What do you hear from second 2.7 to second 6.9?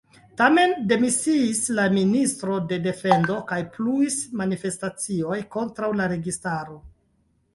de Defendo kaj pluis manifestacioj kontraŭ la registaro.